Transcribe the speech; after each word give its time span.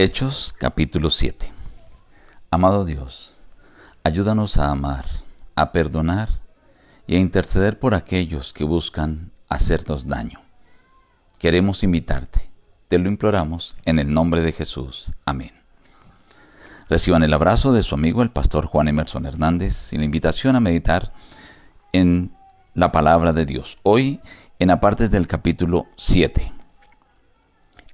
Hechos 0.00 0.54
capítulo 0.56 1.10
7 1.10 1.50
Amado 2.52 2.84
Dios, 2.84 3.36
ayúdanos 4.04 4.56
a 4.56 4.70
amar, 4.70 5.04
a 5.56 5.72
perdonar 5.72 6.28
y 7.08 7.16
a 7.16 7.18
interceder 7.18 7.80
por 7.80 7.96
aquellos 7.96 8.52
que 8.52 8.62
buscan 8.62 9.32
hacernos 9.48 10.06
daño. 10.06 10.40
Queremos 11.40 11.82
invitarte, 11.82 12.48
te 12.86 13.00
lo 13.00 13.08
imploramos 13.08 13.74
en 13.86 13.98
el 13.98 14.14
nombre 14.14 14.42
de 14.42 14.52
Jesús. 14.52 15.14
Amén. 15.24 15.50
Reciban 16.88 17.24
el 17.24 17.34
abrazo 17.34 17.72
de 17.72 17.82
su 17.82 17.96
amigo 17.96 18.22
el 18.22 18.30
pastor 18.30 18.66
Juan 18.66 18.86
Emerson 18.86 19.26
Hernández 19.26 19.92
y 19.92 19.98
la 19.98 20.04
invitación 20.04 20.54
a 20.54 20.60
meditar 20.60 21.12
en 21.92 22.30
la 22.72 22.92
palabra 22.92 23.32
de 23.32 23.46
Dios. 23.46 23.78
Hoy 23.82 24.20
en 24.60 24.70
apartes 24.70 25.10
del 25.10 25.26
capítulo 25.26 25.88
7. 25.96 26.52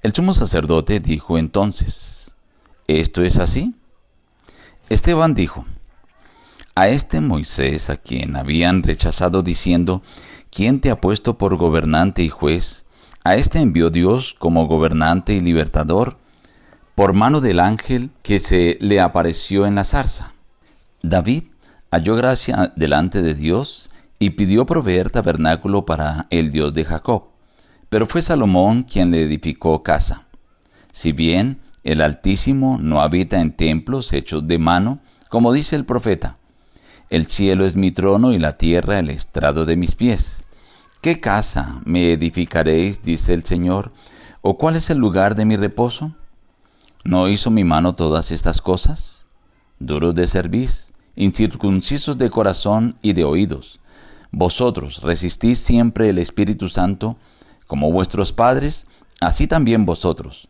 El 0.05 0.13
sumo 0.13 0.35
sacerdote 0.35 1.01
dijo 1.01 1.39
entonces, 1.39 2.35
¿esto 2.89 3.23
es 3.23 3.39
así? 3.39 3.75
Esteban 4.91 5.33
dijo, 5.33 5.65
a 6.75 6.89
este 6.89 7.23
Moisés 7.23 7.89
a 7.89 7.97
quien 7.97 8.37
habían 8.37 8.83
rechazado 8.83 9.43
diciendo, 9.43 10.03
¿quién 10.51 10.81
te 10.81 10.91
ha 10.91 11.01
puesto 11.01 11.39
por 11.39 11.57
gobernante 11.57 12.23
y 12.23 12.29
juez? 12.29 12.85
A 13.25 13.37
este 13.37 13.61
envió 13.61 13.89
Dios 13.89 14.37
como 14.39 14.67
gobernante 14.67 15.33
y 15.33 15.41
libertador 15.41 16.19
por 16.95 17.15
mano 17.15 17.41
del 17.41 17.59
ángel 17.59 18.11
que 18.23 18.41
se 18.41 18.77
le 18.83 19.01
apareció 19.01 19.65
en 19.65 19.75
la 19.75 19.85
zarza. 19.85 20.35
David 21.03 21.45
halló 21.91 22.15
gracia 22.15 22.75
delante 22.77 23.23
de 23.23 23.35
Dios 23.35 23.89
y 24.19 24.31
pidió 24.31 24.67
proveer 24.67 25.11
tabernáculo 25.11 25.87
para 25.87 26.27
el 26.29 26.51
Dios 26.51 26.75
de 26.75 26.85
Jacob. 26.85 27.34
Pero 27.95 28.07
fue 28.07 28.23
Salomón 28.23 28.83
quien 28.83 29.13
le 29.13 29.23
edificó 29.23 29.85
casa. 29.85 30.27
Si 30.91 31.13
bien 31.13 31.61
el 31.85 32.01
Altísimo 32.01 32.77
no 32.81 33.01
habita 33.01 33.39
en 33.39 33.53
templos 33.53 34.13
hechos 34.13 34.49
de 34.49 34.59
mano, 34.59 34.99
como 35.29 35.53
dice 35.53 35.77
el 35.77 35.85
profeta, 35.85 36.37
el 37.09 37.29
cielo 37.29 37.65
es 37.65 37.77
mi 37.77 37.93
trono 37.93 38.33
y 38.33 38.41
la 38.41 38.59
tierra 38.59 38.99
el 38.99 39.11
estrado 39.11 39.65
de 39.65 39.77
mis 39.77 39.95
pies. 39.95 40.43
¿Qué 41.03 41.21
casa 41.21 41.83
me 41.85 42.13
edificaréis, 42.13 43.01
dice 43.01 43.33
el 43.33 43.45
Señor? 43.45 43.93
¿O 44.43 44.59
cuál 44.59 44.75
es 44.75 44.91
el 44.91 44.99
lugar 44.99 45.37
de 45.37 45.45
mi 45.45 45.55
reposo? 45.55 46.17
¿No 47.05 47.29
hizo 47.29 47.53
mi 47.53 47.63
mano 47.63 47.95
todas 47.95 48.33
estas 48.33 48.61
cosas? 48.61 49.27
Duros 49.79 50.17
de 50.17 50.27
cerviz, 50.27 50.95
incircuncisos 51.15 52.19
de 52.19 52.29
corazón 52.29 52.99
y 53.03 53.13
de 53.13 53.23
oídos. 53.23 53.79
Vosotros 54.33 55.01
resistís 55.03 55.61
siempre 55.61 56.09
el 56.09 56.19
Espíritu 56.19 56.69
Santo, 56.69 57.19
como 57.67 57.93
vuestros 57.93 58.33
padres, 58.33 58.87
así 59.21 59.47
también 59.47 59.87
vosotros. 59.87 60.49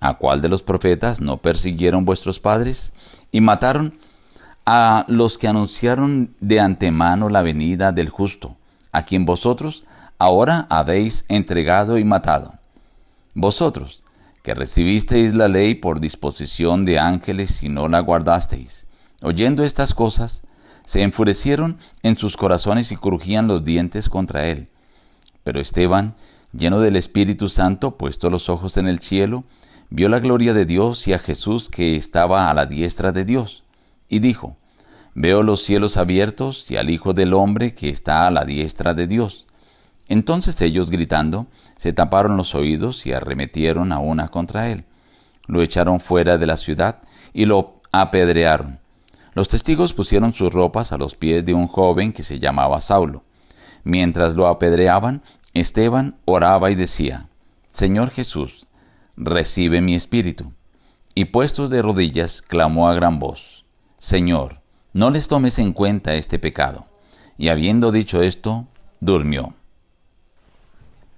¿A 0.00 0.14
cuál 0.14 0.40
de 0.40 0.48
los 0.48 0.62
profetas 0.62 1.20
no 1.20 1.38
persiguieron 1.38 2.04
vuestros 2.04 2.38
padres 2.38 2.92
y 3.32 3.40
mataron 3.40 3.98
a 4.64 5.04
los 5.08 5.38
que 5.38 5.48
anunciaron 5.48 6.34
de 6.40 6.60
antemano 6.60 7.28
la 7.28 7.42
venida 7.42 7.90
del 7.90 8.08
justo, 8.08 8.56
a 8.92 9.04
quien 9.04 9.24
vosotros 9.24 9.84
ahora 10.18 10.66
habéis 10.70 11.24
entregado 11.28 11.98
y 11.98 12.04
matado? 12.04 12.54
Vosotros, 13.34 14.02
que 14.42 14.54
recibisteis 14.54 15.34
la 15.34 15.48
ley 15.48 15.74
por 15.74 16.00
disposición 16.00 16.84
de 16.84 16.98
ángeles 16.98 17.62
y 17.62 17.68
no 17.68 17.88
la 17.88 18.00
guardasteis, 18.00 18.86
oyendo 19.22 19.64
estas 19.64 19.94
cosas, 19.94 20.42
se 20.84 21.02
enfurecieron 21.02 21.78
en 22.02 22.16
sus 22.16 22.36
corazones 22.36 22.92
y 22.92 22.96
crujían 22.96 23.46
los 23.46 23.64
dientes 23.64 24.08
contra 24.08 24.46
él. 24.46 24.70
Pero 25.44 25.60
Esteban, 25.60 26.14
lleno 26.58 26.80
del 26.80 26.96
Espíritu 26.96 27.48
Santo, 27.48 27.96
puesto 27.96 28.28
los 28.28 28.48
ojos 28.48 28.76
en 28.76 28.88
el 28.88 28.98
cielo, 29.00 29.44
vio 29.90 30.08
la 30.08 30.18
gloria 30.18 30.52
de 30.52 30.66
Dios 30.66 31.08
y 31.08 31.12
a 31.12 31.18
Jesús 31.18 31.70
que 31.70 31.96
estaba 31.96 32.50
a 32.50 32.54
la 32.54 32.66
diestra 32.66 33.12
de 33.12 33.24
Dios, 33.24 33.64
y 34.08 34.18
dijo, 34.18 34.56
Veo 35.14 35.42
los 35.42 35.64
cielos 35.64 35.96
abiertos 35.96 36.70
y 36.70 36.76
al 36.76 36.90
Hijo 36.90 37.12
del 37.12 37.32
Hombre 37.32 37.74
que 37.74 37.88
está 37.88 38.28
a 38.28 38.30
la 38.30 38.44
diestra 38.44 38.94
de 38.94 39.08
Dios. 39.08 39.46
Entonces 40.06 40.60
ellos, 40.62 40.90
gritando, 40.90 41.48
se 41.76 41.92
taparon 41.92 42.36
los 42.36 42.54
oídos 42.54 43.04
y 43.04 43.12
arremetieron 43.12 43.90
a 43.90 43.98
una 43.98 44.28
contra 44.28 44.70
él. 44.70 44.84
Lo 45.48 45.60
echaron 45.60 45.98
fuera 45.98 46.38
de 46.38 46.46
la 46.46 46.56
ciudad 46.56 47.00
y 47.32 47.46
lo 47.46 47.80
apedrearon. 47.90 48.78
Los 49.34 49.48
testigos 49.48 49.92
pusieron 49.92 50.34
sus 50.34 50.52
ropas 50.52 50.92
a 50.92 50.98
los 50.98 51.14
pies 51.14 51.44
de 51.44 51.54
un 51.54 51.66
joven 51.66 52.12
que 52.12 52.22
se 52.22 52.38
llamaba 52.38 52.80
Saulo. 52.80 53.24
Mientras 53.82 54.34
lo 54.34 54.46
apedreaban, 54.46 55.22
Esteban 55.54 56.16
oraba 56.24 56.70
y 56.70 56.74
decía, 56.74 57.28
Señor 57.72 58.10
Jesús, 58.10 58.66
recibe 59.16 59.80
mi 59.80 59.94
espíritu. 59.94 60.52
Y 61.14 61.26
puestos 61.26 61.70
de 61.70 61.82
rodillas, 61.82 62.42
clamó 62.42 62.88
a 62.88 62.94
gran 62.94 63.18
voz, 63.18 63.64
Señor, 63.98 64.60
no 64.92 65.10
les 65.10 65.28
tomes 65.28 65.58
en 65.58 65.72
cuenta 65.72 66.14
este 66.14 66.38
pecado. 66.38 66.86
Y 67.36 67.48
habiendo 67.48 67.92
dicho 67.92 68.22
esto, 68.22 68.66
durmió. 69.00 69.54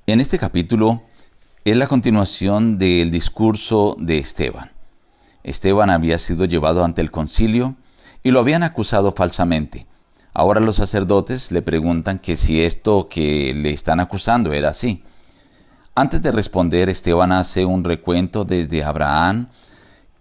En 0.06 0.20
este 0.20 0.38
capítulo 0.38 1.02
es 1.64 1.76
la 1.76 1.86
continuación 1.86 2.78
del 2.78 3.10
discurso 3.10 3.96
de 3.98 4.18
Esteban. 4.18 4.70
Esteban 5.42 5.90
había 5.90 6.18
sido 6.18 6.44
llevado 6.46 6.84
ante 6.84 7.00
el 7.02 7.10
concilio 7.10 7.76
y 8.22 8.30
lo 8.30 8.40
habían 8.40 8.62
acusado 8.62 9.12
falsamente. 9.12 9.86
Ahora 10.32 10.60
los 10.60 10.76
sacerdotes 10.76 11.50
le 11.50 11.62
preguntan 11.62 12.18
que 12.18 12.36
si 12.36 12.62
esto 12.62 13.08
que 13.08 13.52
le 13.54 13.70
están 13.70 14.00
acusando 14.00 14.52
era 14.52 14.68
así. 14.68 15.02
Antes 15.94 16.22
de 16.22 16.32
responder, 16.32 16.88
Esteban 16.88 17.32
hace 17.32 17.64
un 17.64 17.84
recuento 17.84 18.44
desde 18.44 18.84
Abraham 18.84 19.48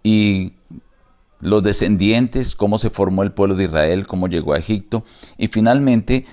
y 0.04 0.54
los 1.40 1.64
descendientes, 1.64 2.56
cómo 2.56 2.78
se 2.80 2.90
formó 2.90 3.24
el 3.24 3.32
pueblo 3.32 3.56
de 3.56 3.66
Israel, 3.66 4.08
cómo 4.08 4.28
llegó 4.28 4.54
a 4.54 4.58
Egipto, 4.58 5.06
y 5.38 5.48
finalmente 5.48 6.26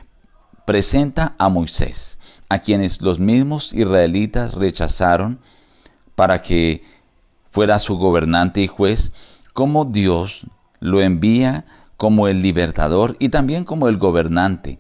presenta 0.65 1.37
a 1.39 1.49
Moisés, 1.49 2.19
a 2.49 2.59
quienes 2.59 3.03
los 3.03 3.19
mismos 3.19 3.73
israelitas 3.73 4.55
rechazaron 4.55 5.39
para 6.15 6.43
que 6.43 6.83
fuera 7.53 7.79
su 7.79 7.97
gobernante 7.97 8.63
y 8.63 8.67
juez, 8.67 9.13
cómo 9.53 9.85
Dios 9.85 10.47
lo 10.81 11.01
envía 11.01 11.65
como 11.97 12.29
el 12.29 12.43
libertador 12.43 13.17
y 13.19 13.29
también 13.31 13.65
como 13.65 13.89
el 13.89 13.97
gobernante. 13.97 14.79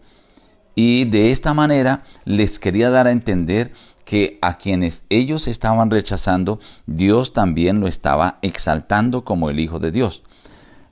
Y 0.74 1.06
de 1.06 1.30
esta 1.30 1.54
manera 1.54 2.04
les 2.24 2.58
quería 2.58 2.90
dar 2.90 3.06
a 3.06 3.12
entender 3.12 3.72
que 4.04 4.38
a 4.40 4.56
quienes 4.58 5.04
ellos 5.08 5.48
estaban 5.48 5.90
rechazando, 5.90 6.60
Dios 6.86 7.32
también 7.32 7.80
lo 7.80 7.88
estaba 7.88 8.38
exaltando 8.42 9.24
como 9.24 9.50
el 9.50 9.58
Hijo 9.58 9.80
de 9.80 9.90
Dios. 9.90 10.22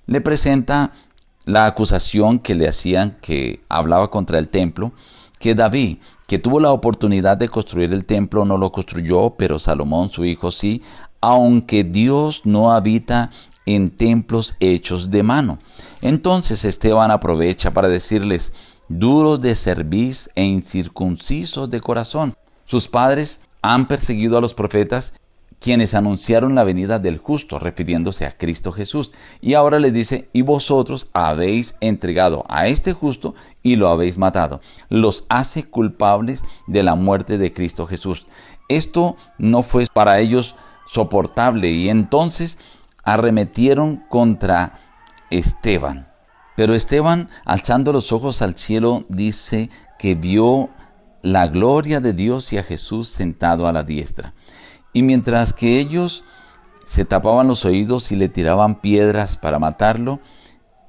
Le 0.06 0.20
presenta 0.20 0.92
la 1.44 1.66
acusación 1.66 2.38
que 2.38 2.54
le 2.54 2.66
hacían 2.66 3.16
que 3.20 3.60
hablaba 3.68 4.10
contra 4.10 4.38
el 4.38 4.48
templo, 4.48 4.92
que 5.38 5.54
David, 5.54 5.98
que 6.26 6.38
tuvo 6.38 6.58
la 6.58 6.72
oportunidad 6.72 7.36
de 7.36 7.48
construir 7.48 7.92
el 7.92 8.06
templo, 8.06 8.44
no 8.44 8.58
lo 8.58 8.72
construyó, 8.72 9.34
pero 9.36 9.58
Salomón 9.58 10.10
su 10.10 10.24
hijo 10.24 10.50
sí, 10.50 10.82
aunque 11.20 11.84
Dios 11.84 12.42
no 12.44 12.72
habita 12.72 13.30
en 13.66 13.91
templos 13.91 14.54
hechos 14.60 15.10
de 15.10 15.22
mano. 15.22 15.58
Entonces 16.02 16.64
Esteban 16.64 17.10
aprovecha 17.10 17.72
para 17.72 17.88
decirles, 17.88 18.52
duros 18.88 19.41
de 19.41 19.54
cerviz 19.54 20.30
e 20.34 20.44
incircuncisos 20.44 21.70
de 21.70 21.80
corazón. 21.80 22.34
Sus 22.64 22.88
padres 22.88 23.41
han 23.62 23.88
perseguido 23.88 24.38
a 24.38 24.41
los 24.41 24.54
profetas 24.54 25.14
quienes 25.64 25.94
anunciaron 25.94 26.54
la 26.54 26.64
venida 26.64 26.98
del 26.98 27.16
justo, 27.16 27.58
refiriéndose 27.58 28.26
a 28.26 28.36
Cristo 28.36 28.70
Jesús. 28.70 29.12
Y 29.41 29.54
ahora 29.54 29.78
le 29.78 29.92
dice, 29.92 30.28
y 30.34 30.42
vosotros 30.42 31.08
habéis 31.14 31.76
entregado 31.81 32.44
a 32.50 32.66
este 32.66 32.92
justo 32.92 33.34
y 33.62 33.76
lo 33.76 33.88
habéis 33.88 34.19
matado. 34.19 34.60
Los 34.91 35.25
hace 35.31 35.64
culpables 35.64 36.42
de 36.66 36.82
la 36.82 36.96
muerte 36.96 37.38
de 37.38 37.54
Cristo 37.54 37.86
Jesús. 37.86 38.26
Esto 38.69 39.16
no 39.38 39.62
fue 39.62 39.86
para 39.91 40.20
ellos 40.20 40.54
soportable 40.86 41.70
y 41.70 41.88
entonces 41.88 42.58
arremetieron 43.04 43.96
contra 44.08 44.80
Esteban. 45.30 46.08
Pero 46.56 46.74
Esteban, 46.74 47.28
alzando 47.44 47.92
los 47.92 48.12
ojos 48.12 48.42
al 48.42 48.56
cielo, 48.56 49.04
dice 49.08 49.70
que 49.98 50.14
vio 50.14 50.70
la 51.22 51.48
gloria 51.48 52.00
de 52.00 52.12
Dios 52.12 52.52
y 52.52 52.58
a 52.58 52.62
Jesús 52.62 53.08
sentado 53.08 53.66
a 53.66 53.72
la 53.72 53.82
diestra. 53.82 54.34
Y 54.92 55.02
mientras 55.02 55.52
que 55.52 55.80
ellos 55.80 56.24
se 56.86 57.04
tapaban 57.04 57.48
los 57.48 57.64
oídos 57.64 58.12
y 58.12 58.16
le 58.16 58.28
tiraban 58.28 58.80
piedras 58.80 59.36
para 59.36 59.58
matarlo, 59.58 60.20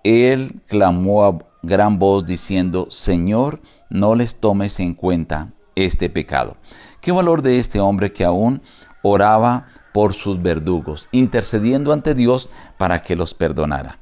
él 0.03 0.61
clamó 0.67 1.25
a 1.25 1.37
gran 1.63 1.97
voz 1.97 2.25
diciendo, 2.25 2.87
Señor, 2.91 3.61
no 3.89 4.13
les 4.13 4.35
tomes 4.35 4.79
en 4.79 4.93
cuenta 4.93 5.53
este 5.73 6.09
pecado. 6.09 6.57
Qué 7.01 7.11
valor 7.11 7.41
de 7.41 7.57
este 7.57 7.79
hombre 7.79 8.13
que 8.13 8.23
aún 8.23 8.61
oraba 9.01 9.67
por 9.95 10.13
sus 10.13 10.41
verdugos, 10.41 11.07
intercediendo 11.13 11.93
ante 11.93 12.15
Dios 12.15 12.49
para 12.77 13.01
que 13.01 13.15
los 13.15 13.33
perdonara. 13.33 13.97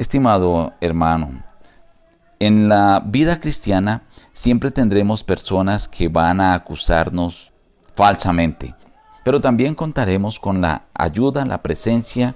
Estimado 0.00 0.72
hermano, 0.80 1.44
en 2.40 2.68
la 2.68 3.00
vida 3.06 3.38
cristiana 3.38 4.02
siempre 4.32 4.72
tendremos 4.72 5.22
personas 5.22 5.86
que 5.86 6.08
van 6.08 6.40
a 6.40 6.54
acusarnos 6.54 7.52
falsamente. 7.94 8.74
pero 9.22 9.40
también 9.40 9.76
contaremos 9.76 10.40
con 10.40 10.60
la 10.60 10.86
ayuda, 10.94 11.44
la 11.44 11.62
presencia 11.62 12.34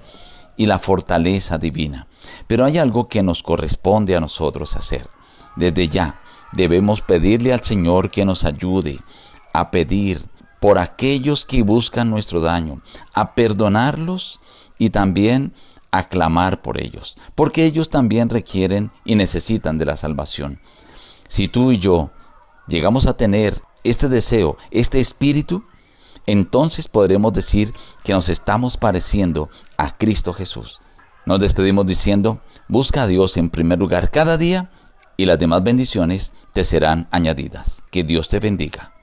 y 0.55 0.65
la 0.65 0.79
fortaleza 0.79 1.57
divina. 1.57 2.07
Pero 2.47 2.63
hay 2.63 2.77
algo 2.77 3.09
que 3.09 3.23
nos 3.23 3.43
corresponde 3.43 4.15
a 4.15 4.21
nosotros 4.21 4.77
hacer. 4.77 5.09
Desde 5.57 5.89
ya 5.89 6.21
debemos 6.53 7.01
pedirle 7.01 7.51
al 7.51 7.61
Señor 7.61 8.09
que 8.09 8.23
nos 8.23 8.45
ayude 8.45 8.99
a 9.51 9.69
pedir 9.69 10.23
por 10.59 10.77
aquellos 10.77 11.45
que 11.45 11.63
buscan 11.63 12.09
nuestro 12.09 12.41
daño, 12.41 12.81
a 13.13 13.33
perdonarlos 13.33 14.39
y 14.77 14.89
también 14.89 15.53
a 15.91 16.07
clamar 16.07 16.61
por 16.61 16.79
ellos, 16.79 17.17
porque 17.35 17.65
ellos 17.65 17.89
también 17.89 18.29
requieren 18.29 18.91
y 19.05 19.15
necesitan 19.15 19.77
de 19.77 19.85
la 19.85 19.97
salvación. 19.97 20.59
Si 21.27 21.47
tú 21.47 21.71
y 21.71 21.77
yo 21.77 22.11
llegamos 22.67 23.07
a 23.07 23.17
tener 23.17 23.61
este 23.83 24.09
deseo, 24.09 24.57
este 24.71 24.99
espíritu, 24.99 25.63
entonces 26.25 26.87
podremos 26.87 27.33
decir 27.33 27.73
que 28.03 28.13
nos 28.13 28.29
estamos 28.29 28.77
pareciendo 28.77 29.49
a 29.77 29.97
Cristo 29.97 30.33
Jesús. 30.33 30.81
Nos 31.25 31.39
despedimos 31.39 31.85
diciendo, 31.85 32.41
busca 32.67 33.03
a 33.03 33.07
Dios 33.07 33.37
en 33.37 33.49
primer 33.49 33.79
lugar 33.79 34.11
cada 34.11 34.37
día 34.37 34.71
y 35.17 35.25
las 35.25 35.39
demás 35.39 35.63
bendiciones 35.63 36.33
te 36.53 36.63
serán 36.63 37.07
añadidas. 37.11 37.81
Que 37.91 38.03
Dios 38.03 38.29
te 38.29 38.39
bendiga. 38.39 38.98